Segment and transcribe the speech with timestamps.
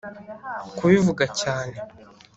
[0.77, 1.75] kubivuga cyane.